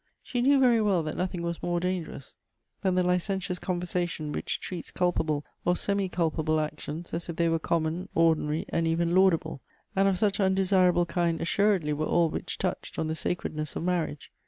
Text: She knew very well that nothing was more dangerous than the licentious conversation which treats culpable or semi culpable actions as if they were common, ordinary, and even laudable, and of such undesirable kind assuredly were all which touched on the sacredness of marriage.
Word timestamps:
She 0.23 0.41
knew 0.41 0.59
very 0.59 0.81
well 0.81 1.03
that 1.03 1.15
nothing 1.15 1.43
was 1.43 1.61
more 1.61 1.79
dangerous 1.79 2.35
than 2.81 2.95
the 2.95 3.03
licentious 3.03 3.59
conversation 3.59 4.31
which 4.31 4.59
treats 4.59 4.89
culpable 4.89 5.45
or 5.63 5.75
semi 5.75 6.09
culpable 6.09 6.59
actions 6.59 7.13
as 7.13 7.29
if 7.29 7.35
they 7.35 7.47
were 7.47 7.59
common, 7.59 8.09
ordinary, 8.15 8.65
and 8.69 8.87
even 8.87 9.13
laudable, 9.13 9.61
and 9.95 10.07
of 10.07 10.17
such 10.17 10.39
undesirable 10.39 11.05
kind 11.05 11.39
assuredly 11.39 11.93
were 11.93 12.07
all 12.07 12.31
which 12.31 12.57
touched 12.57 12.97
on 12.97 13.09
the 13.09 13.15
sacredness 13.15 13.75
of 13.75 13.83
marriage. 13.83 14.31